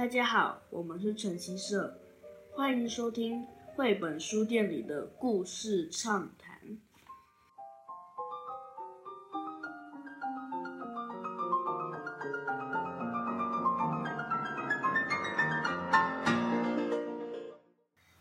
[0.00, 2.00] 大家好，我们是晨曦社，
[2.52, 6.58] 欢迎收听绘本书店里的故事畅谈。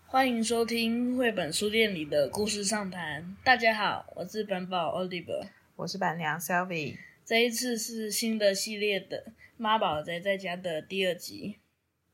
[0.06, 3.38] 欢迎收听绘本书店里的故事畅谈。
[3.42, 6.98] 大家好，我是本宝 Oliver，我是板娘 Selvi。
[7.24, 11.56] 这一次是新的系列的妈宝宅在家的第二集。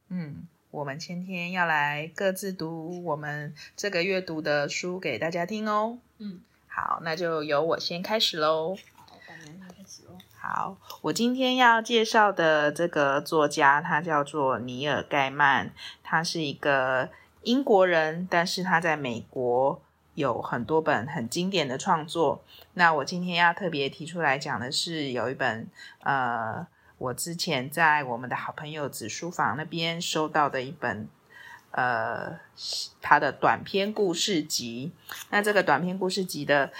[0.09, 5.97] 嗯，我们今天要来各自读我们这个月读的书给大家听哦。
[6.17, 8.75] 嗯，好，那就由我先开始喽。
[9.05, 10.17] 好，板娘先开始喽。
[10.39, 15.71] 好，我今天要介绍的这个作家，他叫做尼尔盖曼，
[16.03, 17.09] 他是一个。
[17.45, 19.79] 英国人，但是他在美国
[20.15, 22.43] 有很多本很经典的创作。
[22.73, 25.67] 那我今天要特别提出来讲的是，有一本
[25.99, 26.65] 呃，
[27.05, 31.07] 我之前在我们的好朋友子书房那边收到的一本
[31.69, 32.39] 呃，
[33.01, 34.91] 他的短篇故事集。
[35.29, 36.71] 那这个短篇故事集的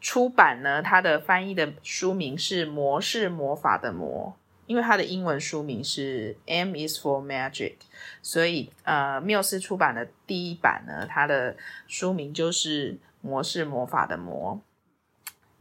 [0.00, 4.36] 出版呢，它的翻译的书名是《魔是魔法的魔》。
[4.66, 7.74] 因为它的英文书名是 M is for Magic，
[8.22, 11.56] 所以呃，缪斯出版的第一版呢，它的
[11.88, 14.54] 书名就是《魔是魔法的魔》。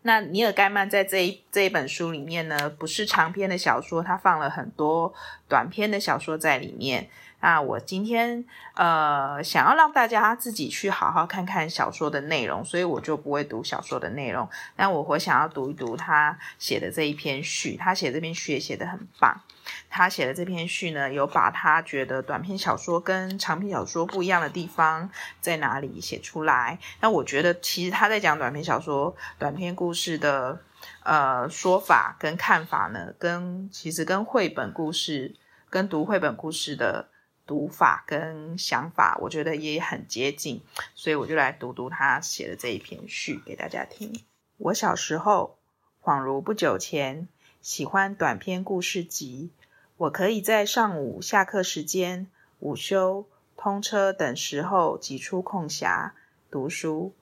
[0.04, 5.14] 那尼尔盖曼在这一这一本书里面呢，不是长篇的小说，他放了很多
[5.48, 7.10] 短篇的小说在里面。
[7.44, 14.48] 那我今天呃想要让大家自己去好好看看小说的内容，所以我就不会读小说的内容。
[14.76, 19.42] 但我会想要读一读他写的这一篇序，他写这篇序也写得很棒。
[19.90, 26.80] 他写的这篇序呢，有把他觉得短篇小说跟长篇小说不一样的地方在哪里写出来。
[27.00, 30.62] 那我觉得，其实他在讲短篇小说、短篇故事的
[31.04, 35.36] 呃说法跟看法呢，跟其实跟绘本故事、
[35.70, 37.10] 跟读绘本故事的
[37.46, 40.64] 读法跟想法，我觉得也很接近。
[40.96, 44.24] 所以我就来读读他写的这一篇序给大家听。
[44.58, 45.58] 我小时候，
[46.02, 47.28] 恍如不久前，
[47.62, 49.52] 喜欢短篇故事集。
[50.02, 52.26] 我可以在上午下课时间、
[52.60, 56.14] 午休、通车等时候挤出空暇
[56.50, 57.14] 读书，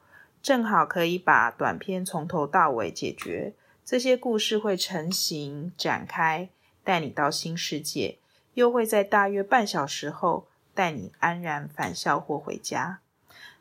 [0.41, 3.53] 正好可以把短篇从头到尾解决。
[3.84, 6.47] 这些故事会成型展开，
[6.81, 8.17] 带你到新世界，
[8.53, 13.01] 又会在大约半小时后带你安然返校或回家。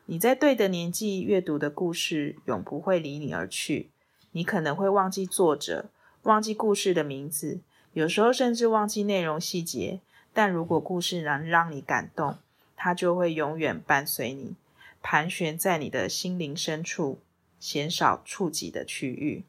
[0.05, 3.89] 你在对的年纪阅读的故事，永不会离你而去。
[4.31, 5.89] 你可能会忘记作者，
[6.23, 7.59] 忘记故事的名字。
[7.93, 9.99] 有时候甚至忘记内容细节，
[10.33, 12.37] 但如果故事能让你感动，
[12.75, 14.55] 它就会永远伴随你，
[15.01, 17.19] 盘旋在你的心灵深处，
[17.59, 19.43] 鲜少触及的区域。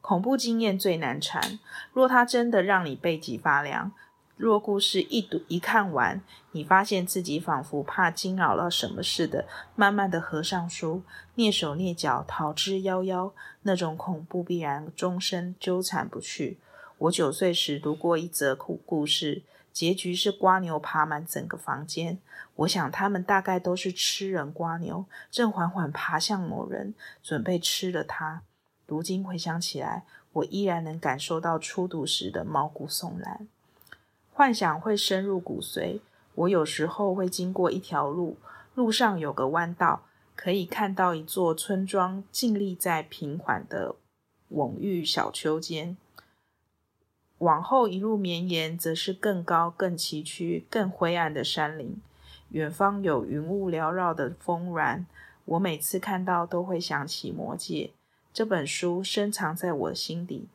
[0.00, 1.58] 恐怖经验最难缠，
[1.92, 3.92] 若它真的让你背脊发凉，
[4.36, 6.22] 若故事一读一看完，
[6.52, 11.02] 你发现自己仿佛怕惊扰了什么似的，慢慢的合上书，
[11.36, 16.58] 蹑手蹑脚逃之夭夭，那种恐怖必然终身纠缠不去。
[16.98, 22.18] 我九岁时读过一则故故事，结局是瓜牛爬满整个房间。
[22.56, 28.42] 我想他们大概都是吃人瓜牛，正缓缓爬向某人，准备吃了他。
[28.86, 30.04] 如今回想起来，
[30.34, 33.48] 我依然能感受到初读时的毛骨悚然。
[34.32, 36.00] 幻想会深入骨髓。
[36.36, 38.36] 我有时候会经过一条路，
[38.74, 40.04] 路上有个弯道，
[40.36, 43.96] 可以看到一座村庄静立在平缓的
[44.52, 45.96] 蓊郁小丘间。
[47.38, 52.00] 往后一路绵延，则是更高、更崎岖、更灰暗的山林。
[52.50, 55.04] 远方有云雾缭绕的峰峦，
[55.44, 57.90] 我每次看到都会想起《魔戒》
[58.32, 60.48] 这本书，深藏在我心底，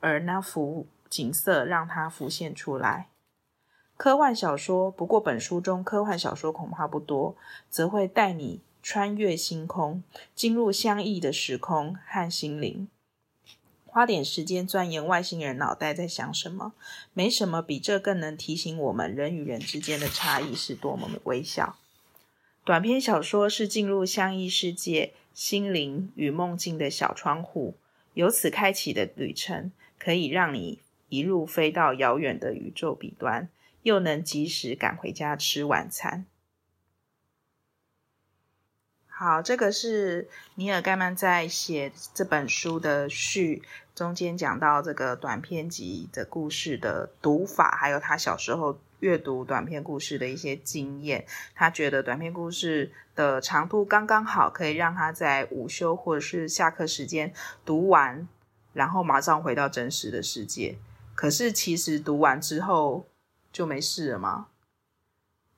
[0.00, 3.08] 而那幅景色让它浮现出来。
[3.96, 7.34] 科幻小说，不过本书中科幻小说恐怕不多，
[7.68, 12.88] 则会带你穿越星空，进入相异的时空和心灵。
[13.98, 16.72] 花点时间钻研外星人脑袋在想什么，
[17.14, 21.76] 没什么比这更能提醒我们人与人之间的差异是多么的微小。
[22.64, 27.74] 短篇小说是进入相异世界、心灵与梦境的小窗户，
[28.14, 30.78] 由此开启的旅程，可以让你
[31.08, 33.48] 一路飞到遥远的宇宙彼端，
[33.82, 36.24] 又能及时赶回家吃晚餐。
[39.20, 43.64] 好，这个是尼尔盖曼在写这本书的序
[43.98, 51.26] 中间讲到这个短篇集的故事的读法，还有他小时候阅读短篇故事的一些经验。
[51.52, 57.34] 他觉得短篇故事的长度刚刚好，可以让他在午休或者是下课时间
[57.64, 58.28] 读完，
[58.72, 60.78] 然后马上回到真实的世界。
[61.16, 63.04] 可是其实读完之后，
[63.50, 64.46] 就没事了吗？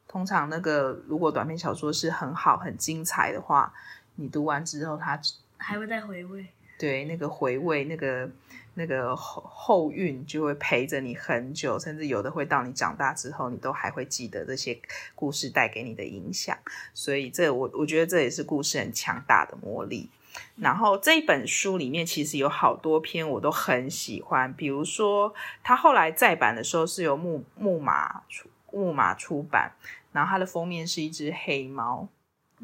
[0.08, 3.74] 通常那个如果短篇小说是很好很精彩的话，
[4.14, 5.20] 你读完之后他
[5.58, 6.46] 还会再回味。
[6.80, 8.26] 对，那个回味，那个
[8.72, 14.80] 那个后后韵就会陪着你很久，甚至有的会到你长大之后，你都还会记得这些
[15.14, 16.56] 故事带给你的影响。
[16.94, 20.08] 所以这我我觉得这也是故事很强大的魔力。
[20.56, 29.72] 然后这一本书里面其实有好多篇我都很喜欢，比如说它后来再版的时候是由木木马出木马出版。
[30.12, 32.08] 然后它的封面是一只黑猫，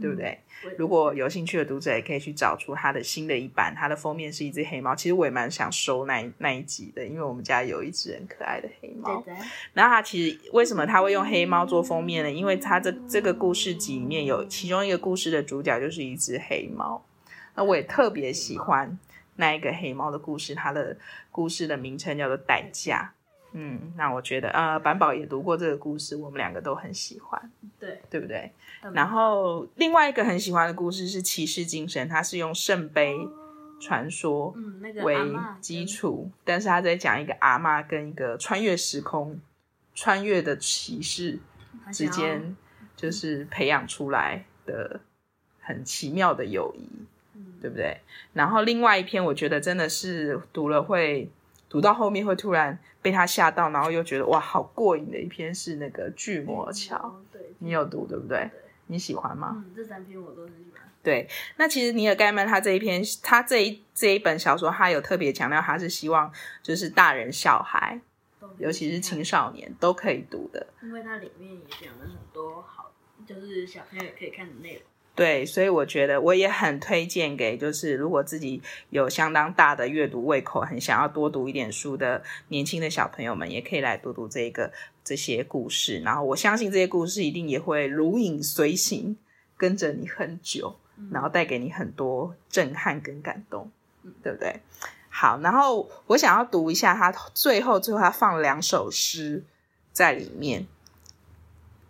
[0.01, 0.39] 对不对？
[0.65, 4.95] 嗯、如果有兴趣的读者也可以去找出它的新的一版，它的封面是一只黑猫。
[4.95, 9.23] 其实我也蛮想收那那一集的，因为我们家有一只很可爱的黑猫。
[9.23, 9.45] 对对。
[9.73, 12.31] 然后它其实为什么它会用黑猫做封面呢？
[12.31, 17.05] 因为它这这个故事集里面有其中一个故事的主角就是一只黑猫。
[17.55, 18.99] 那我也特别喜欢
[19.37, 20.97] 那一个黑猫的故事，它的
[21.31, 23.13] 故事的名称叫做《代价》。
[23.59, 27.51] 嗯，那我觉得，呃，板宝也读过这个故事，我们两个都很喜欢，
[27.81, 28.53] 对，对不对？
[28.83, 33.17] 嗯、然后另外一个很喜欢的故事是《骑士精神》，它是用圣杯
[33.81, 34.55] 传说
[35.03, 35.17] 为
[35.59, 39.41] 基础，嗯那个、但是他在讲一个阿妈跟一个穿越时空、
[39.95, 41.39] 穿越的骑士
[41.91, 42.55] 之间，
[42.95, 45.01] 就是培养出来的
[45.61, 46.91] 很奇妙的友谊，
[47.35, 48.03] 嗯、对不对？
[48.35, 51.31] 然后另外一篇，我觉得真的是读了会。
[51.77, 56.97] 读到后面会突然被他吓到，然后又觉得哇，好过瘾的一篇是那个《巨魔桥》，
[57.31, 58.39] 对，你有读对不对？
[58.51, 58.51] 对，
[58.87, 59.53] 你喜欢吗？
[59.59, 60.83] 嗯，这三篇我都很喜欢。
[61.03, 61.29] 对，
[61.59, 66.33] 那其实尼尔盖曼他这一篇，他这一这一本小说，他有特别强调，他是希望
[66.63, 68.01] 就是大人小孩，
[68.57, 72.91] 尤其是青少年都可以读的，因为它里面也讲了很多好，
[73.27, 74.83] 就是小朋友也可以看的内容。
[75.17, 78.61] 对，所以我觉得我也很推荐给，就是如果自己
[78.91, 84.71] 有相当大的阅读胃口，很想要多读一点书的年轻的小朋友们，也可以来读读这个
[85.03, 86.01] 这些故事。
[86.01, 89.17] 然后我相信这些故事一定也会如影随形，
[89.57, 90.77] 跟着你很久，
[91.11, 93.71] 然后带给你很多震撼跟感动，
[94.23, 94.61] 对不对？
[95.09, 99.43] 好，然后我想要读一下他最后最后他放了两首诗
[99.93, 100.67] 在里面，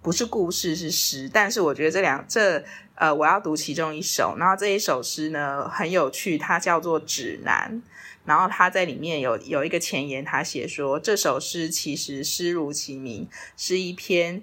[0.01, 2.65] 不是故事是诗，但是我觉得这两这。
[2.97, 7.83] 呃，我要读其中一首，然后这一首诗呢很有趣，它叫做《指南》，
[8.25, 14.43] 然后它在里面有有一个前言，他写说这首诗其实诗如其名，是一篇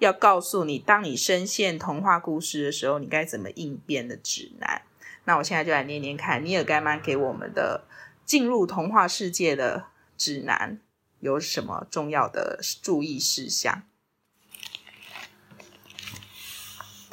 [0.00, 4.82] 要告诉你，当你深陷童话故事的时候，你该怎么应变的指南。
[5.24, 7.84] 那我现在就来念念看，尼尔盖曼给我们的
[8.26, 9.86] 进入童话世界的
[10.18, 10.78] 指南
[11.20, 13.82] 有什么重要的注意事项。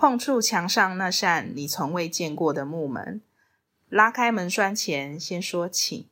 [0.01, 3.21] 碰触墙上那扇你从未见过的木门，
[3.87, 6.07] 拉开门栓前先说请。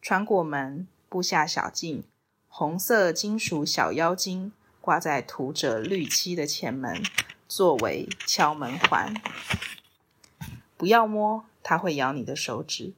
[0.00, 2.04] 穿过门，步下小径，
[2.46, 7.02] 红色金属小妖精挂在涂着绿漆的前门，
[7.48, 9.12] 作为敲门环。
[10.76, 12.92] 不要摸，它会咬你的手指。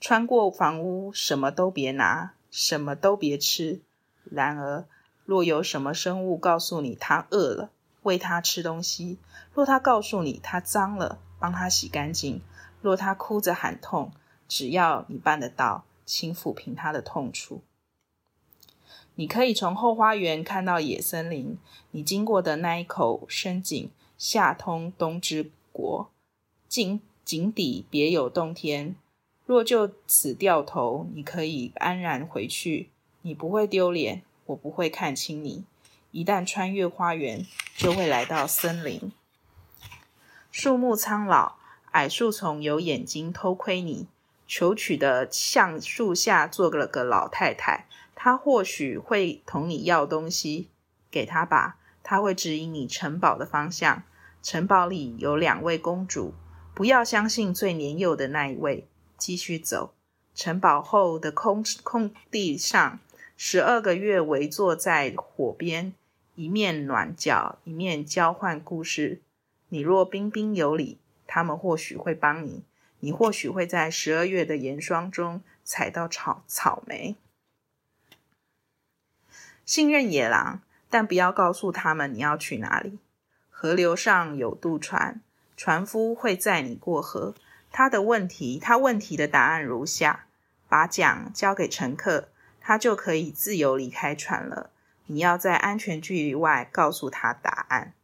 [0.00, 3.80] 穿过房屋，什么都别拿，什么都别吃。
[4.24, 4.84] 然而，
[5.24, 7.70] 若有什么生物告诉你它饿了，
[8.04, 9.18] 喂它吃东西。
[9.52, 12.40] 若他告诉你他脏了，帮他洗干净；
[12.80, 14.12] 若他哭着喊痛，
[14.48, 17.62] 只要你办得到，请抚平他的痛处。
[19.16, 21.56] 你可以从后花园看到野森林，
[21.92, 26.10] 你经过的那一口深井下通东之国，
[26.68, 28.96] 井井底别有洞天。
[29.46, 32.90] 若就此掉头，你可以安然回去，
[33.22, 35.64] 你不会丢脸，我不会看轻你。
[36.14, 37.44] 一旦穿越花园，
[37.76, 39.10] 就会来到森林。
[40.52, 41.56] 树木苍老，
[41.90, 44.06] 矮树丛有眼睛偷窥你。
[44.46, 50.68] 求取的橡树下坐了个老太太，她或许会同你要东西，
[51.10, 54.04] 给她吧，她会指引你城堡的方向。
[54.40, 56.32] 城堡里有两位公主，
[56.72, 58.86] 不要相信最年幼的那一位。
[59.18, 59.92] 继续走，
[60.32, 63.00] 城堡后的空空地上，
[63.36, 65.92] 十二个月围坐在火边，
[66.36, 69.20] 一面暖脚，一面交换故事。
[69.68, 70.98] 你若彬彬有礼，
[71.28, 72.64] 他们或许会帮你。
[72.98, 77.16] 你或许会在十二月的严霜中采到草草莓。
[79.64, 82.98] 信任野狼，但不要告诉他们你要去哪里。
[83.48, 85.20] 河流上有渡船，
[85.56, 87.34] 船夫会载你过河。
[87.70, 90.26] 他的问题，他问题的答案如下：
[90.68, 92.28] 把桨交给乘客，
[92.60, 94.70] 他就可以自由离开船了。
[95.06, 97.94] 你要在安全距离外告诉他答案。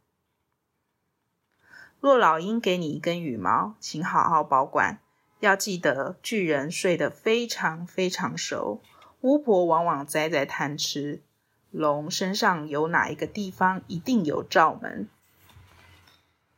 [1.99, 4.99] 若老鹰给你一根羽毛，请好好保管。
[5.39, 8.81] 要记得，巨人睡得非常非常熟。
[9.21, 11.21] 巫婆往往栽在贪吃。
[11.69, 15.07] 龙身上有哪一个地方一定有罩门。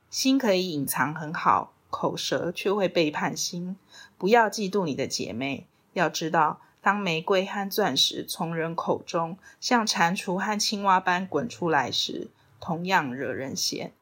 [0.10, 3.78] 心可以隐藏很好，口舌却会背叛心。
[4.18, 12.28] 不要嫉妒你的姐妹，要知道，当玫瑰和钻石从人口中像蟾蜍和青蛙般滚出来时，
[12.60, 13.94] 同样惹人嫌，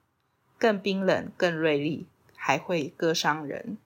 [0.57, 3.77] 更冰冷、更锐利，还会割伤人。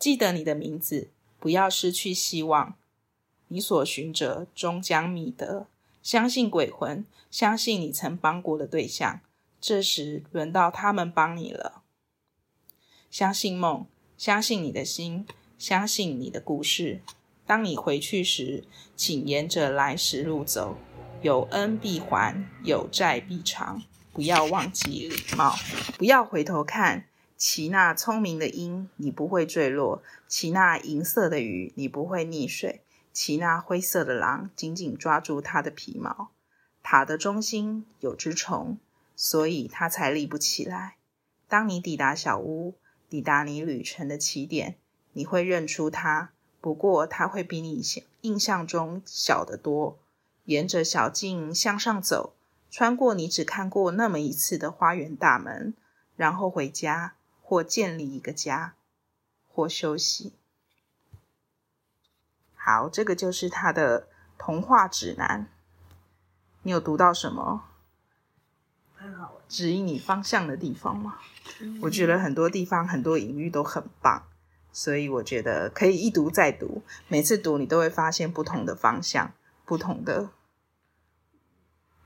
[0.00, 2.74] 记得你的名字，不要失去希望。
[3.46, 5.68] 你所寻者终将觅得。
[6.02, 9.20] 相信鬼魂，相信你曾帮过的对象。
[9.60, 11.82] 这时轮到他们帮你了。
[13.12, 13.86] 相信梦，
[14.18, 15.24] 相信你的心，
[15.56, 17.00] 相信你的故事。
[17.46, 18.64] 当你回去时，
[18.96, 20.76] 请沿着来时路走。
[21.22, 23.82] 有恩必还，有债必偿。
[24.12, 25.54] 不要忘记礼貌，
[25.96, 27.06] 不要回头看。
[27.36, 32.80] 骑那聪明的鹰，你不会坠落；骑那银色的鱼，你不会溺水；
[33.12, 36.30] 骑那灰色的狼，紧紧抓住它的皮毛。
[36.82, 38.78] 塔的中心有只虫。
[39.18, 40.96] 所以它才立不起来。
[41.48, 42.74] 当你抵达小屋，
[43.08, 44.76] 抵达你旅程的起点，
[45.14, 46.32] 你会认出它。
[46.66, 49.96] 不过它会比你想印象中小得多。
[50.46, 52.34] 沿着小径向上走，
[52.72, 55.74] 穿过你只看过那么一次的花园大门，
[56.16, 58.74] 然后回家，或建立一个家，
[59.46, 60.32] 或休息。
[62.56, 65.46] 好，这个就是他的童话指南。
[66.62, 67.62] 你有读到什么？
[69.46, 71.20] 指引你方向的地方吗？
[71.60, 74.26] 嗯，我觉得很多地方很多隐喻都很棒，
[74.76, 79.32] 所以我觉得可以一读再读，每次读你都会发现不同的方向，
[79.64, 80.28] 不同的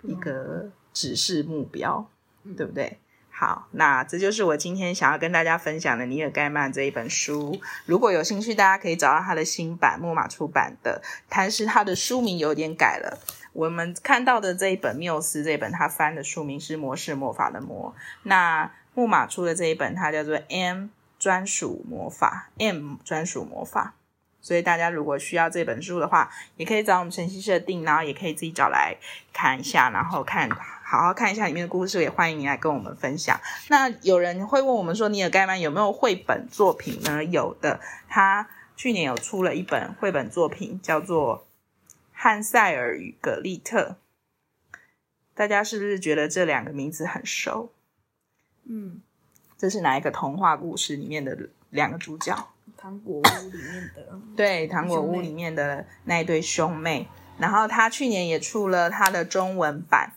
[0.03, 2.09] 一个指示目标，
[2.57, 3.00] 对不对？
[3.29, 7.61] 好，那这就是我今天想要跟大家分享的尼尔盖曼这一本书。
[7.87, 13.19] 如果有兴趣，大家可以找到他的新版，木马出版的，但是他的书名有点改了。
[13.53, 17.93] 我们看到的这一本缪斯这一本，他翻的书名是《魔式魔法的魔》。
[18.23, 20.87] 那木马出的这一本，它叫做 M
[21.21, 23.95] 专属魔法，M 专属魔法。
[24.41, 28.97] 所以大家如果需要这本书的话，也可以找我们晨曦社订，然后也可以自己找来
[29.33, 32.00] 看一下，然后看好好看一下里面的故事。
[32.00, 33.39] 也欢迎你来跟我们分享。
[33.69, 37.23] 那有人会问我们说，尼尔盖曼有没有绘本作品呢？
[37.23, 41.47] 有的，他去年有出了一本绘本作品，叫做。
[42.23, 43.97] 汉塞尔与葛丽特，
[45.35, 47.73] 大家是不是觉得这两个名字很熟？
[48.65, 49.00] 嗯，
[49.61, 51.37] 这是哪一个童话故事里面的
[51.69, 52.35] 两个主角？
[52.79, 54.19] 糖果屋里面的。
[54.35, 57.07] 对，糖果屋里面的那一对兄妹。
[57.38, 60.14] 然后他去年也出了他的中文版。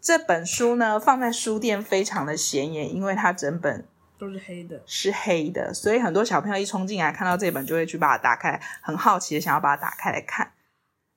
[0.00, 3.84] 这本书呢，放在书店非常的显眼，因为它整本
[4.16, 10.52] 都是黑的，是黑的，所以很多小朋友一冲进来看到这本，就会去把它打开，很好奇的想要把它打开来看。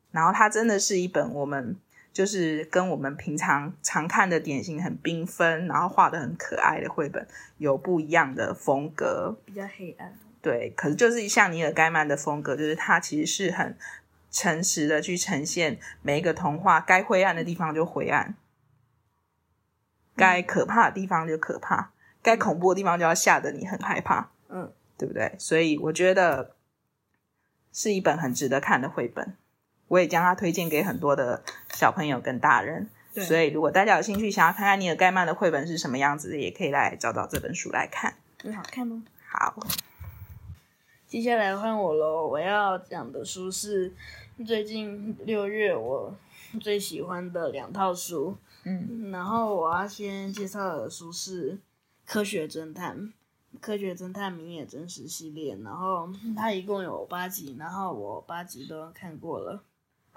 [0.10, 1.76] 然后它真的是一本我们
[2.18, 7.28] 就是跟我们平常常看的典型很缤纷，然后画的很可爱的绘本
[7.60, 10.18] 有不一样的风格，比较黑暗。
[10.42, 13.78] 对，可是就是像尼尔盖曼的风格，就是他其实是很
[14.32, 18.34] 诚实的去呈现每一个童话，该灰暗的地方就灰暗，
[20.16, 21.92] 该可怕的地方就可怕，
[22.24, 25.36] 该恐怖的地方就要吓得你很害怕，嗯，对不对？
[25.38, 26.56] 所以我觉得
[27.72, 29.36] 是一本很值得看的绘本。
[29.88, 39.02] 我也将它推荐给很多的小朋友跟大人，所以如果大家有兴趣想要看看尼尔盖曼的绘本是什么样子的，也可以来找找这本书来看，很好看哦。
[39.30, 39.56] 好，
[41.08, 42.28] 接下来换我喽。
[42.28, 43.94] 我要讲的书是
[44.46, 46.16] 最近六月我
[46.62, 51.54] 最喜欢的两套书，嗯，然后我要先介绍的书是
[52.06, 52.98] 《科学侦探》。
[53.60, 59.64] 科学侦探谜野真实系列，然后它一共有八集，然后我八集都看过了，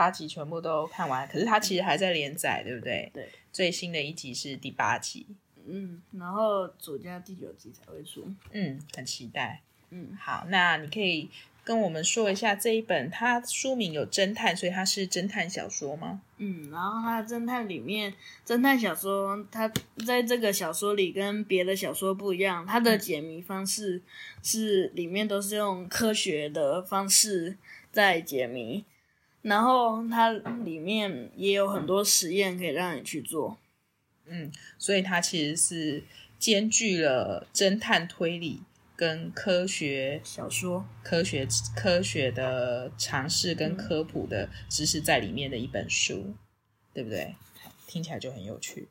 [0.01, 1.29] 八集全部都看完。
[1.29, 3.11] 可是它其实还在连载，对不对？
[3.13, 5.27] 对，最新的一集是第八集。
[5.67, 8.27] 嗯，然后主家第九集才会出。
[8.53, 9.61] 嗯，很期待。
[9.91, 11.29] 嗯，好，那你可以。
[11.63, 16.23] 跟我们说一下这一本，它书名有侦探，所以它是侦探小说吗？
[16.39, 18.13] 嗯，然后它侦探里面，
[18.47, 19.71] 侦探小说，它
[20.07, 24.01] 在这个小说里跟别的小说不一样，它的解谜方式
[24.43, 27.59] 是里面都是用科学的方式
[27.93, 28.83] 在解谜，
[29.43, 33.59] 然后它里面也有很多实验可以让你去做。
[34.27, 36.05] 嗯，所以它其实是
[36.39, 38.63] 兼具了侦探推理。
[38.97, 46.35] 跟科学小说、科学科学的尝试跟科普的知识在里面的一本书，嗯、
[46.93, 47.35] 对不对？
[47.87, 48.89] 听起来就很有趣。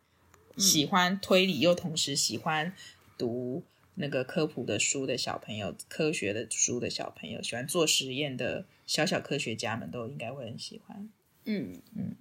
[0.55, 2.73] 嗯、喜欢推理又同时喜欢
[3.19, 3.61] 读
[4.01, 11.09] 那个科普的书的小朋友，科学的书的小朋友，喜欢做实验的小小科学家们都应该会很喜欢。
[11.43, 12.15] 嗯嗯，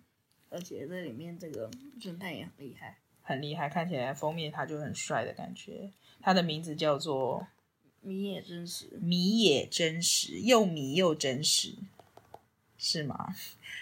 [0.51, 1.71] 而且这里面这个
[2.01, 5.93] 侦探也很厉害，很厉害，看起来封面他就很帅的感觉。
[6.21, 7.47] 他的名字叫做
[8.01, 11.77] 谜野真实，谜野真实，又迷又真实，
[12.77, 13.37] 是吗？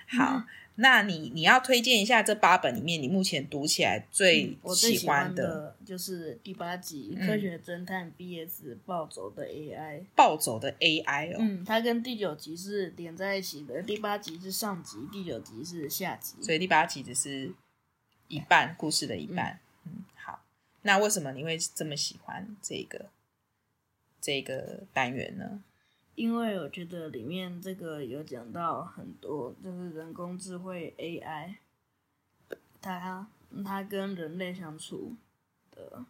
[0.07, 0.45] 好。
[0.45, 0.47] 嗯
[0.79, 10.01] 那你你要推荐一下这八本里面，你目前读起来最喜欢的，就是第八集《科学侦探 BS 暴走的 AI》。
[10.15, 17.53] 暴走的 AI 哦，嗯，它跟第九集是连在一起的，第八集是上集，第九集是下集，所以第八集只是
[18.29, 19.59] 一半故事的一半。
[19.85, 20.45] 嗯，嗯，好，
[20.83, 23.07] 那为什么你会这么喜欢这个
[24.21, 25.63] 这个单元呢？
[26.17, 31.55] 因为我觉得里面这个有讲到很多，就是人工智慧 AI，
[32.81, 33.29] 它
[33.65, 35.15] 它跟人类相处
[35.71, 36.05] 的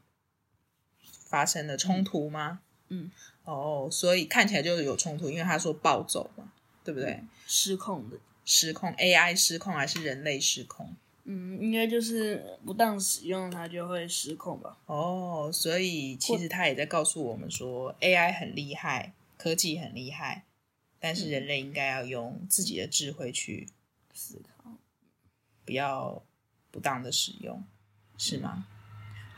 [1.01, 2.61] 发生的冲突吗？
[2.89, 3.11] 嗯，
[3.45, 6.53] 哦，oh, 所以看起来就是有冲突，因为他说暴走嘛，
[6.85, 7.21] 对不对？
[7.45, 10.95] 失控的，失控 AI 失控还是人类失控？
[11.25, 14.79] 嗯，应该就是不当使用它就会失控吧。
[14.87, 19.13] 哦，oh, 所以其实他也在告诉我们说 AI 很厉害。
[19.37, 20.45] 科技很厉害，
[20.99, 23.69] 但是人类应该要用自己的智慧去
[24.13, 24.73] 思考，
[25.65, 26.23] 不要
[26.71, 27.65] 不当的使用，
[28.17, 28.67] 是吗？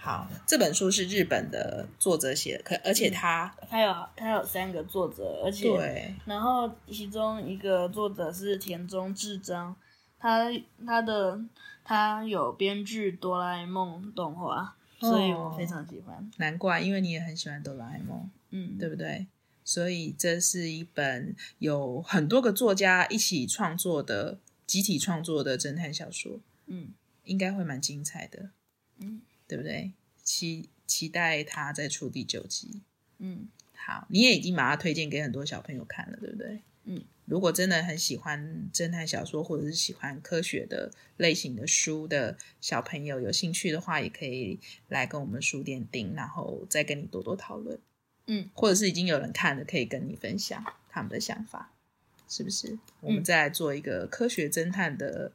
[0.01, 9.75] 好，这本书是日本的作者写的，可而且他他有他有三个作者，而且对，然后其中一个作者是田中智章，
[10.17, 10.49] 他
[10.87, 11.41] 他的
[11.83, 16.17] 他有编剧哆啦 A 梦动画，所以我非常喜欢。
[16.17, 19.27] 哦，难怪，因为你也很喜欢哆啦 A 梦，嗯，对不对？
[19.69, 26.95] 所以这是一本有很多个作家一起创作的集体创作的侦探小说，嗯，
[27.25, 28.49] 应该会蛮精彩的，
[28.99, 29.93] 嗯，对不对？
[30.25, 32.81] 期期待他再出第九集，
[33.19, 36.63] 嗯，好，你也已经把它推荐给很多小朋友看了，对不对？
[36.85, 47.79] 嗯，如果真的很喜欢侦探小说或者是喜欢科学的类型的书的小朋友，有兴趣的话，也可以来跟我们书店订，然后再跟你多多讨论。
[48.31, 51.73] 嗯，或者是已经有人看了，可以跟你分享他们的想法，
[52.29, 52.79] 是不是？
[53.01, 55.33] 我们再来做一个科学侦探的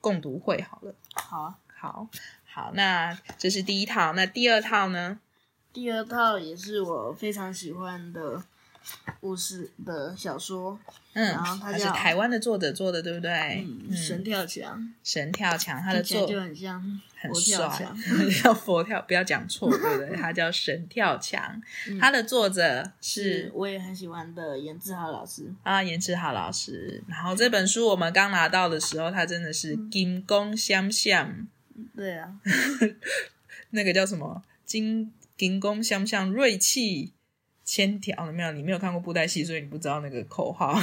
[0.00, 0.94] 共读会好了。
[1.14, 2.08] 好啊，好，
[2.44, 5.20] 好，那这是第一套，那第二套呢？
[5.72, 8.44] 第二套也是我非常喜欢的。
[9.20, 10.78] 故事的小说，
[11.14, 13.66] 嗯，然后它是台湾的作者做的，对不对？
[13.88, 17.86] 嗯，神跳墙，神跳墙，他的作就很像很帅，
[18.42, 20.16] 叫佛跳，不要讲错，对不对？
[20.20, 21.60] 他叫神跳墙，
[22.00, 25.50] 他的作者是我也很喜欢的严志豪老师。
[25.62, 27.02] 啊，严志豪老师。
[27.08, 31.48] 然后这本书我们刚拿到的时候，他真的是金光相向，
[31.96, 32.34] 对啊，
[33.70, 34.42] 那个叫什么？
[34.66, 37.13] 金金弓相向，锐气。
[37.64, 40.78] 千条没有，你没有看过布袋戏，所以你不知道那个口号，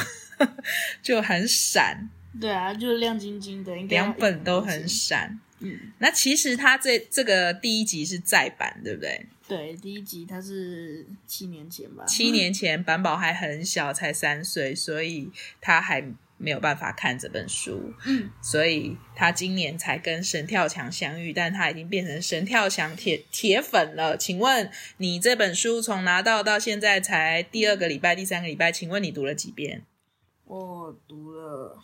[1.01, 2.09] 就很闪。
[2.39, 5.39] 对啊，就是亮晶晶的，两本都很闪。
[5.59, 9.25] 嗯，那其实它这这个第一集是再版，对不对？
[9.47, 12.03] 对，第一集它是七年前吧？
[12.05, 16.03] 七年前，板宝还很小，才三岁，所以他还。
[16.41, 24.17] 没有办法看这本书，嗯，所以他今年才跟神跳墙相遇，但他已经变成神跳墙铁铁粉了。
[24.17, 29.83] 请问你这本书从拿到到现在才第二个礼拜、第三个礼拜，请问你读了几遍？
[30.45, 31.77] 我读了，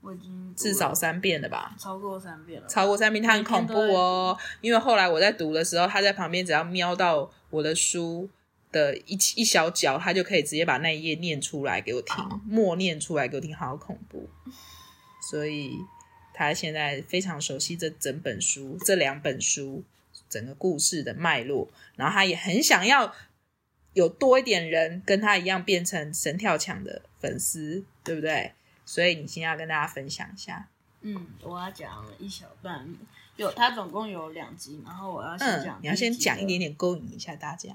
[0.00, 1.76] 我已经至少三遍了吧？
[1.78, 4.38] 超过三遍了，超过三遍，他很恐怖哦。
[4.62, 8.30] 因为后来我在读的时候，他在旁边只要瞄到我的书。
[8.72, 14.28] 的一一小角，他就可以直接把那一页念出来给我听，默念出来给我听，好恐怖。
[15.30, 15.78] 所以
[16.34, 19.84] 他现在非常熟悉这整本书，这两本书
[20.28, 23.14] 整个故事的脉络，然后他也很想要
[23.92, 28.52] 有多一点人跟他一样变成神跳墙的粉丝，对不对？
[28.84, 30.68] 所以你先要跟大家分享一下。
[31.02, 32.92] 嗯，我要讲一小段，
[33.36, 37.68] 有他总共有两集，然后我要先讲、嗯，你要先讲一点点勾引一下大家。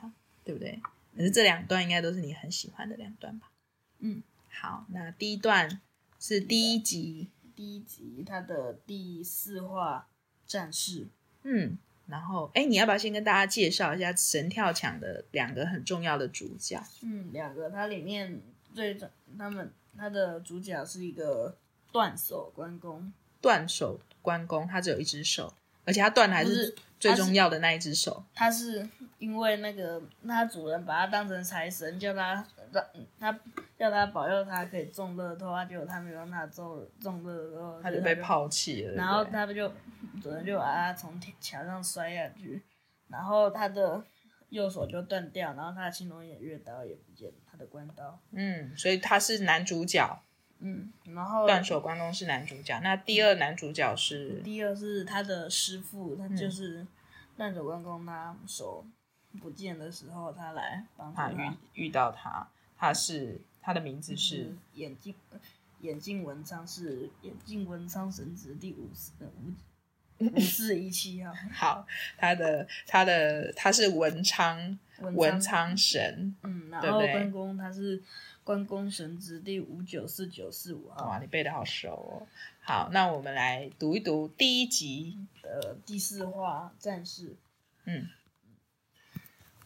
[0.47, 0.81] 对不对？
[1.13, 3.51] 可是这两段应该都是你很喜欢的两段吧？
[3.99, 5.81] 嗯，好，那第一段
[6.21, 10.07] 是第一集，第一集它的第四话
[10.45, 11.09] 战士。
[11.43, 16.81] 嗯，然后哎，你要不要先跟大家介绍一下神跳墙的两个很重要的主角？
[17.01, 18.41] 嗯，两个，它里面
[18.73, 18.97] 最
[19.37, 21.57] 他们它的主角是一个
[21.91, 25.53] 断手关公，断手关公，他只有一只手。
[25.87, 28.23] 而且他断的还是最重要的那一只手。
[28.33, 28.87] 他是
[29.19, 32.85] 因为那个他主人把他当成财神，叫他让
[33.17, 33.39] 他
[33.77, 38.93] 叫他保佑他可以中乐透，啊结果他没有让他中中乐透，他就被抛弃了。
[38.95, 39.71] 然后他就
[40.21, 42.61] 主人就把他从墙上摔下去，
[43.07, 44.03] 然后他的
[44.49, 48.19] 右手就断掉，然后他的青龙偃月刀也不见了，他的关刀。
[48.31, 50.21] 嗯，所以他是男主角。
[50.59, 56.85] 嗯，然然后断手关公是男主角，那第二男主角是第二是他的师傅，他就是
[57.35, 58.85] 断手关公，他手
[59.39, 65.13] 不见的时候，他来帮他，他遇遇到他，他是他的名字是眼镜
[65.81, 69.53] 眼镜文昌，是眼镜文昌神职第五十五。
[70.19, 71.85] 五四一七号， 好，
[72.17, 78.01] 他的他的他是文昌文昌神，嗯，然后关公他是
[78.43, 82.27] 关公神之第五九四九四五号，哇，你背的好熟哦。
[82.61, 87.35] 好，那我们来读一读第一集的第四话战士。
[87.85, 88.07] 嗯，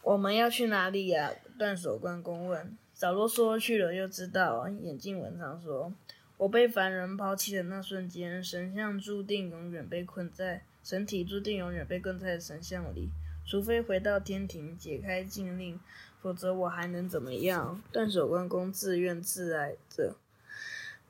[0.02, 1.32] 我们要去哪里呀？
[1.58, 2.76] 断手关公问。
[2.92, 4.68] 早啰说去了又知道。
[4.68, 5.92] 眼镜文昌说。
[6.38, 13.10] 我被凡人抛弃的那瞬间，神像注定永远被困在神体，注定永远被困在神像里。
[13.46, 15.78] 除非回到天庭解开禁令，
[16.20, 17.82] 否则我还能怎么样？
[17.92, 20.16] 断手关公自怨自艾着。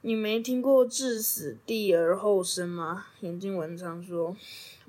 [0.05, 3.07] 你没听过置死地而后生吗？
[3.21, 4.37] 眼镜文昌说：“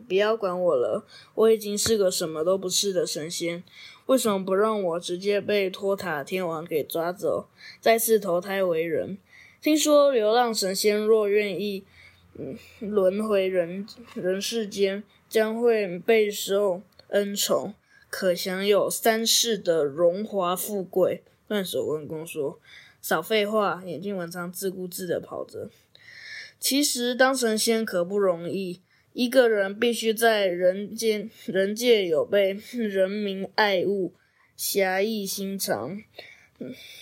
[0.08, 3.64] 不要管我了，我已经是个什么都不是的神仙。
[4.08, 7.48] 为什么不让我直接被托塔天王给抓走，
[7.80, 9.20] 再次投胎为人？”
[9.62, 11.86] 听说流浪神仙若愿意，
[12.34, 16.82] 嗯，轮回人人世间，将会备受
[17.14, 17.74] 恩宠，
[18.10, 21.24] 可享有三世的荣华富贵。
[21.48, 22.60] 断手文公说
[23.02, 25.70] ：“少废话！”眼镜文昌自顾自的跑着。
[26.60, 28.82] 其实当神仙可不容易，
[29.14, 34.14] 一个人必须在人间人界有被人民爱物，
[34.56, 36.02] 侠义心肠，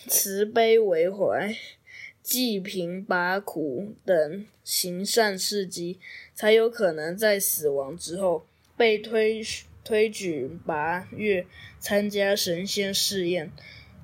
[0.07, 1.55] 慈悲为怀。
[2.21, 5.99] 济贫拔苦等行善事迹，
[6.35, 8.45] 才有可能在死亡之后
[8.77, 9.41] 被推
[9.83, 11.45] 推举拔月
[11.79, 13.51] 参加神仙试验，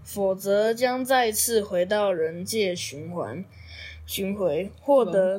[0.04, 3.46] 否则将再次回到人界循环
[4.06, 5.38] 巡回，获得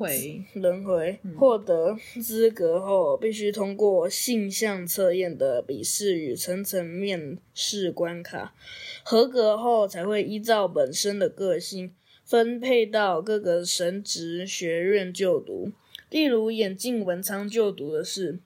[0.54, 8.54] 轮回获得资格后，必须通过性向测验的笔试与层层面试关卡，
[9.02, 11.94] 合格后才会依照本身的个性。
[12.24, 15.72] 分配到各个神职学院就读，
[16.10, 18.40] 例如眼镜文昌就读的是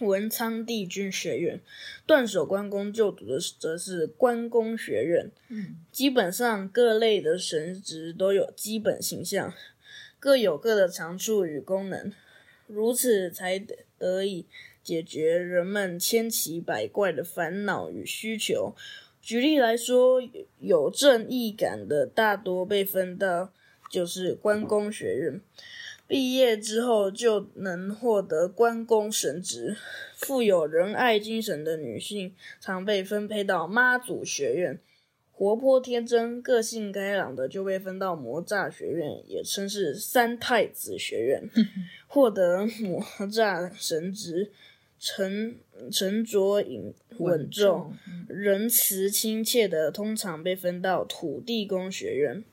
[0.00, 1.60] 文昌帝君学院，
[2.06, 5.30] 断手关公就读的则是关公学院。
[5.48, 9.52] 嗯，基本上各类的神职都有基本形象，
[10.18, 12.12] 各有各的长处与功能，
[12.66, 13.64] 如此才
[13.98, 14.46] 得以
[14.82, 18.74] 解决人们千奇百怪的烦恼与需求。
[19.20, 20.20] 举例来说，
[20.58, 23.52] 有正义感的大多被分到
[23.88, 25.40] 就是关公学院，
[26.12, 29.74] 毕业之后就能获得关公神职；
[30.14, 34.76] 富有仁爱精神的女性常被分配到妈祖学院；
[35.30, 41.48] 活泼天真、个性开朗的就被分到魔诈学院，也称是三太子学院，
[42.06, 44.52] 获得魔诈神职。
[45.04, 45.56] 沉
[45.90, 47.92] 沉着隐稳重、
[48.28, 52.44] 仁慈亲切的，通常被分到土地公学院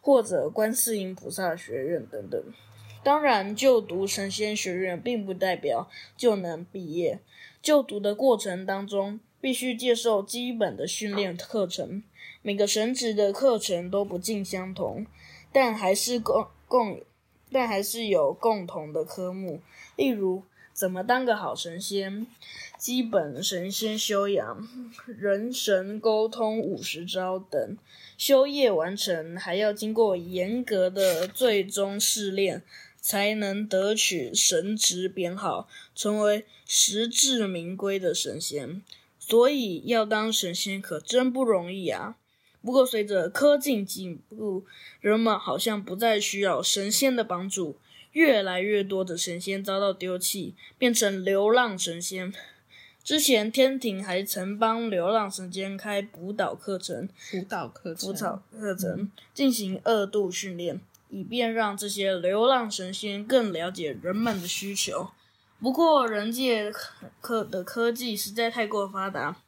[0.00, 2.42] 或者观世音菩萨学院等等。
[3.02, 7.20] 当然，就读神仙学院并不代表就能毕业。
[7.62, 12.02] 就读的过程当中，必须接受基本的训练课程。
[12.42, 15.06] 每个神职的课程都不尽相同，
[15.52, 17.00] 但还是共共，
[17.50, 19.60] 但还是有共同的科目，
[19.96, 20.42] 例如。
[20.72, 22.24] 怎么当个好神仙？
[22.78, 24.68] 基本神仙修养、
[25.08, 27.76] 人神沟通五十招等，
[28.16, 32.62] 修业完成还要经过严格的最终试炼，
[33.08, 38.82] 才能得取神职编号，成为实至名归的神仙。
[39.18, 42.18] 所以要当神仙可真不容易啊！
[42.60, 44.66] 不过随着科技进步，
[45.00, 47.78] 人们好像不再需要神仙的帮助。
[48.12, 52.34] 越来越多的神仙遭到丢弃，变成流浪神仙。
[53.02, 60.78] 之前天庭还曾帮流浪神仙开辅导课程、辅导课程、辅导课程进行二度训练，
[61.10, 65.10] 以便让这些流浪神仙更了解人们的需求。
[65.60, 66.72] 不过，人界
[67.20, 69.42] 科的科技实在太过发达，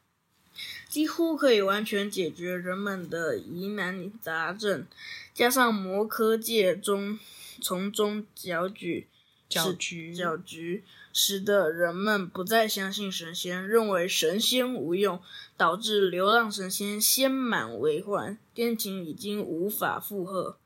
[0.88, 4.87] 几乎可以完全解决人们的疑难杂症，
[5.33, 7.18] 加上魔科界中。
[7.62, 9.07] 从中搅局，
[9.46, 15.20] 搅局，搅局，使得人们不再相信神仙，认为神仙无用，
[15.59, 20.57] 导致流浪神仙仙满为患，天庭已经无法负荷。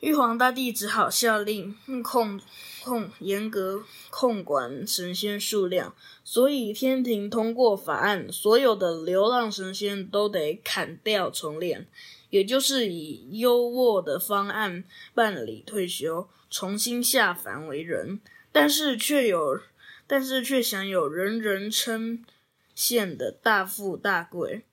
[0.00, 2.38] 玉皇大帝只好下令控
[2.84, 11.88] 控严格控管神仙数量，所以天庭通过法案，所有的流浪神仙都得砍掉重练，
[12.28, 18.20] 也就是以优渥的方案办理退休，重新下凡为人，
[18.52, 19.60] 但是却有，
[20.06, 22.22] 但是却享有人人称
[22.76, 24.66] 羡的大富大贵。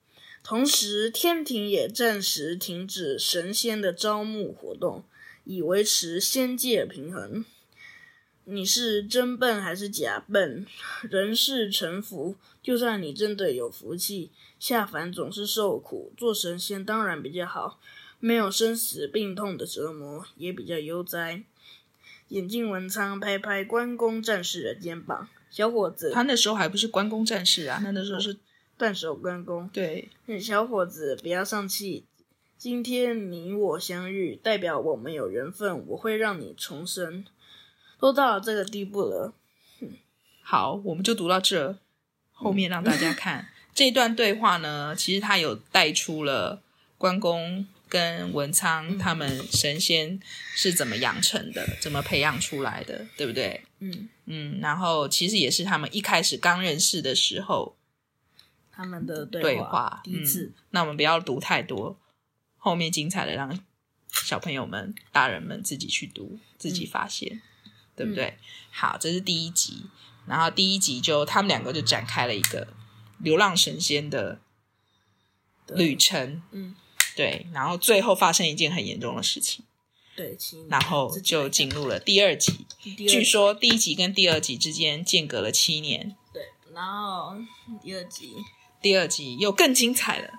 [0.44, 5.02] 同时，天庭也暂时停止神仙的招募活动，
[5.44, 7.44] 以维持仙界平衡。
[8.44, 10.66] 你是真笨还是假笨？
[11.08, 16.12] 人世沉浮，就算你真的有福气，下凡总是受苦。
[16.16, 17.78] 做神仙当然比较好，
[18.20, 21.42] 没有生死病痛的折磨，也比较悠哉。
[22.28, 28.36] 眼镜文昌拍拍关公战士的肩膀，小伙子，他那时候还不是关公战士啊，他那时候是。
[28.76, 32.02] 断手关公，对，小伙子，不要丧气。
[32.64, 37.26] 今天你我相遇，代表我们有缘分，我会让你重生。
[38.00, 39.34] 都到了这个地步了，
[40.40, 41.76] 好，我们就读到这。
[42.32, 46.62] 后面让大家看、嗯、这段对话呢，其实他有带出了
[46.96, 50.18] 关公跟文昌他们神仙
[50.54, 53.62] 是怎么养成的，怎么培养出来的，对不对？
[53.80, 57.76] 嗯嗯，然后其实也是他们一开始刚认识的时候。
[58.72, 60.54] 他们的对话，对话第一次、嗯。
[60.70, 61.98] 那我们不要读太多，
[62.64, 63.60] 后面精彩的让
[64.08, 68.38] 小朋友们、大人们自己去读，自己发现，嗯、对不对、嗯？
[68.70, 69.82] 好，这是第一集。
[70.26, 72.68] 然后第一集就他们两个就展开了一个
[73.18, 74.40] 流浪神仙的
[75.74, 76.42] 旅程。
[76.52, 76.74] 嗯，
[77.14, 77.46] 对。
[77.52, 79.62] 然后最后发生一件很严重的事情。
[80.16, 80.38] 对。
[80.70, 82.64] 然后就进入了第二集。
[82.80, 86.16] 据说第一集跟第二集之间间隔了七年。
[86.32, 86.42] 对。
[86.72, 87.36] 然后
[87.82, 88.32] 第二集。
[88.80, 90.34] 第二集又更精彩了，对，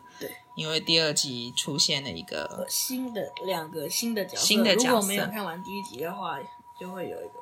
[0.55, 4.43] 因为第二集出现了一个新的两个新的角色。
[4.43, 6.39] 新的角色，如果没有看完第一集的话，
[6.79, 7.33] 就会有一个，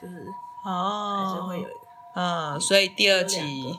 [0.00, 0.26] 就是
[0.64, 1.80] 哦，还是会有一个，
[2.14, 3.78] 嗯，所以第二集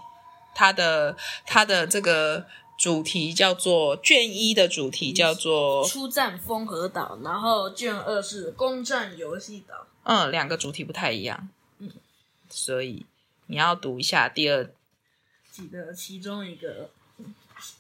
[0.54, 1.16] 它的
[1.46, 11.92] 它的这个主题叫做卷一的主题叫做出战风和岛，然后卷二是攻占游戏岛，嗯，两个主题不太一样，嗯，
[12.50, 13.06] 所以
[13.46, 14.70] 你要读一下第二。
[15.52, 16.90] 集的其中一个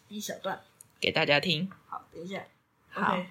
[0.09, 0.61] 一小段
[1.01, 1.69] 给大家听。
[1.87, 2.45] 好，等一下。
[2.89, 3.17] 好。
[3.17, 3.25] Okay.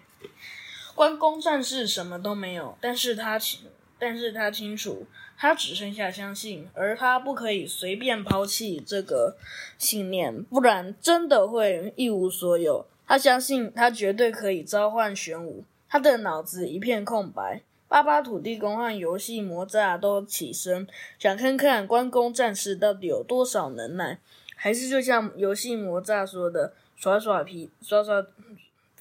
[0.95, 3.61] 关公战士什么都没有，但是他清，
[3.99, 5.07] 但是他清楚，
[5.39, 9.39] 他只剩下相信，而他不可以随便抛弃这个
[9.79, 12.85] 信念，不然真的会一无所有。
[13.07, 17.63] 他相信他绝对可以召唤玄武，他的脑子一片空白。
[17.89, 20.87] 巴巴土地公和游戏魔诈都起身，
[21.19, 24.19] 想看看关公战士到底有多少能耐。
[24.55, 28.27] 还是就像游戏魔诈说的，耍耍皮，耍耍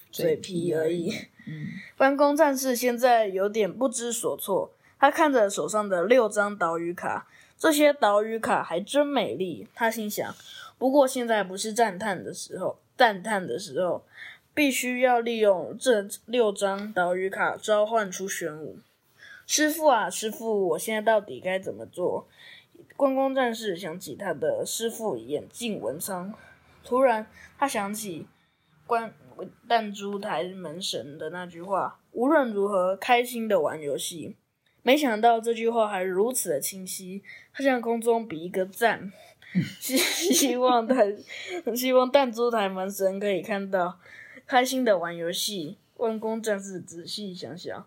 [0.09, 1.11] 嘴皮而已。
[1.45, 4.71] 嗯，关公战士现在有点不知所措。
[4.97, 9.67] 他看着手上的六张岛屿卡，这些岛屿卡还真美丽。
[9.75, 10.33] 他心想：
[10.77, 14.05] 不过现在不是赞叹的时候，赞叹的时候，
[14.53, 18.77] 必须要利用这六张岛屿卡召唤出玄武。
[19.45, 22.25] 师傅啊，师傅，我现在到底该怎么做？
[22.95, 26.33] 关公战士想起他的师傅眼镜文昌，
[26.89, 28.25] 突然他想起
[28.87, 29.13] 关
[29.67, 34.35] 弹珠台门神的那句话：“无论如何，开心的玩游戏。”
[34.81, 37.21] 没想到这句话还如此的清晰，
[37.53, 39.13] 他向空中比一个赞，
[39.79, 41.15] 希希望弹
[41.75, 43.99] 希望弹珠台门神可以看到
[44.47, 45.77] 开心的玩游戏。
[45.97, 47.85] 万公战士仔细想想。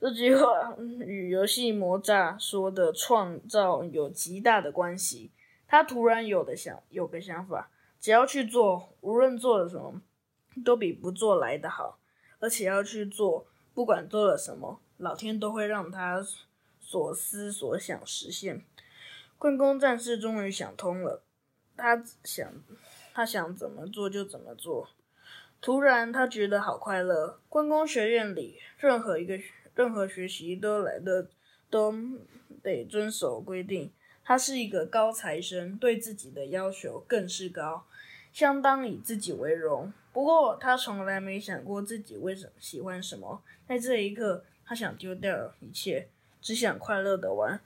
[0.00, 5.30] 这句话与游戏魔诈说的创造有极大的关系。
[5.66, 7.68] 他突然有的想有个想法，
[8.08, 10.00] 只要去做，无论做了什么，
[10.64, 11.98] 都比不做来的好。
[12.38, 16.26] 而且要去做，不管做了什么，老天都会让他
[16.80, 18.64] 所思所想实现。
[19.36, 21.22] 关公战士终于想通了，
[21.76, 22.50] 他想，
[23.12, 24.88] 他想怎么做就怎么做。
[25.60, 27.38] 突然，他觉得好快乐。
[27.50, 29.38] 关公学院里任何一个。
[29.74, 31.28] 任何学习都来的
[31.68, 31.94] 都
[32.62, 33.92] 得遵守规定。
[34.24, 37.86] 他是一个高材生，对自己的要求更是高，
[38.38, 39.92] 相当以自己为荣。
[40.12, 43.42] 不过他从来没想过自己为什么喜欢什么。
[43.66, 46.08] 在这一刻，他想丢掉一切，
[46.40, 47.60] 只想快乐的玩。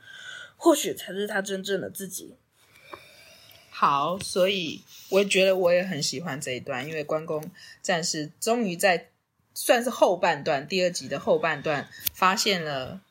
[0.56, 2.36] 或许才是他真正的自己。
[3.68, 7.50] 好，所以我也觉得我也很喜欢这一段，因为关公
[7.82, 9.10] 战士终于在。
[9.54, 13.02] 算是后半段，第二集的后半段，发现了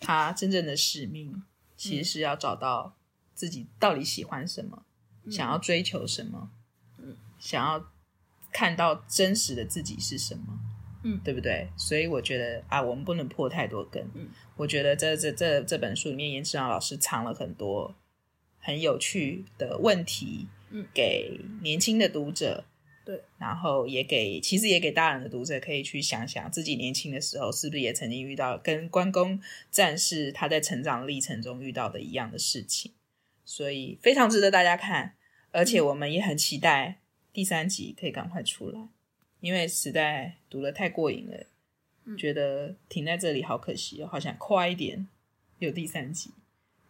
[0.00, 1.44] 他真正的使命，
[1.76, 2.94] 其实是要找到
[3.34, 4.86] 自己到底喜欢什么，
[5.24, 6.61] 嗯、想要追求什么，嗯，
[7.42, 7.84] 想要
[8.52, 10.44] 看到真实的自己是什么，
[11.02, 11.68] 嗯，对不对？
[11.76, 14.08] 所以我觉得啊，我们不能破太多根。
[14.14, 17.96] 嗯，我觉得这这这这本书里面，严志扬老师藏了很多
[18.60, 22.64] 很有趣的问题，嗯，给年轻的读者。
[23.04, 29.40] 对，然后也给，其实也给大人的读者可以去想想，自己年轻的时候是不是也曾经遇到跟关公
[29.72, 32.92] 战士他在成长历程中遇到的一样的事情，
[33.44, 35.16] 所以非常值得大家看，
[35.50, 37.00] 而且我们也很期待
[37.32, 38.80] 第三集可以赶快出来，
[39.40, 41.46] 因为实在读的太过瘾了，
[42.04, 45.06] 嗯，觉得停在这里好可惜哦，好想快一点
[45.58, 46.30] 有第三集，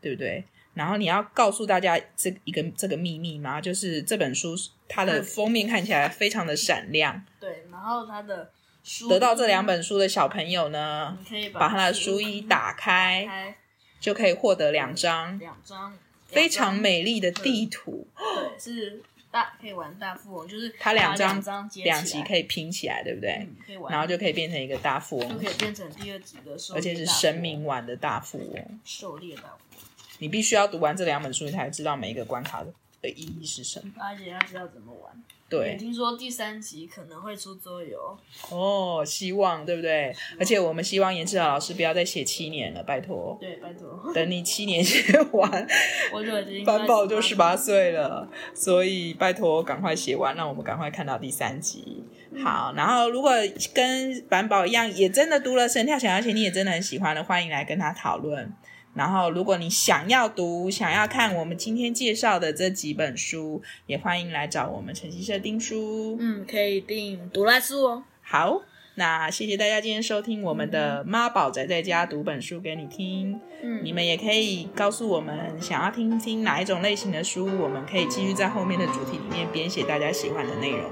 [0.01, 0.45] 对不对？
[0.75, 3.61] 然后你要告诉大家这一个这个秘密吗？
[3.61, 4.57] 就是这本书
[4.89, 7.25] 它的封面看起来非常的闪亮。
[7.39, 8.51] 对，然后它的
[8.83, 13.57] 书得到这两本书的小朋友呢，你可以把他的书衣打开，打开
[14.01, 18.09] 就可以获得两张两张非常美丽的地图。
[18.17, 23.38] 对，是大可以玩大富翁，就是它两张两集可以拼起来，对不对？
[23.40, 29.83] 嗯，可以玩，然后就可以变成一个大富翁，就可以变成第二集的，而且是神明玩的大富翁，狩猎大富翁。
[30.18, 32.62] 你必须要读完这两本书，你才知道每一个关卡
[33.01, 35.25] 的意义是什么，而且要知道怎么玩。
[35.53, 38.17] 对，听说第三集可能会出桌游
[38.51, 40.15] 哦，希望对不对？
[40.38, 43.37] 而且我们希望颜志豪老师不要再写七年了，拜托。
[43.38, 44.12] 对，拜托。
[44.15, 45.67] 等你七年写完，
[46.15, 52.03] 我就已经班宝就十八岁了，所以拜托赶快写完，让我们赶快看到第三集。
[52.31, 53.33] 嗯、好，然后如果
[53.75, 58.51] 跟板宝一样，也真的读了《神跳想要钱》，你也真的很喜欢的，欢迎来跟他讨论。
[58.95, 66.17] 然后，如果你想要读、想要看我们今天介绍的这几本书，也欢迎来找我们晨曦社订书。
[66.21, 68.05] 嗯，可以订读来书哦。
[68.21, 68.61] 好，
[68.97, 73.41] 那谢谢大家今天收听我们的妈宝宅在家读本书给你听。
[73.63, 80.91] 嗯，你们也可以告诉我们想要听听哪一种类型的书，我们可以继续在后面的主题里面编写大家喜欢的内容。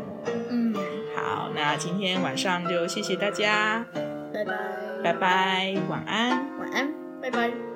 [0.49, 0.75] 嗯，
[1.15, 3.85] 好，那今天晚上就谢谢大家，
[4.33, 4.55] 拜拜，
[5.05, 7.70] 拜拜，晚安，晚安，拜拜。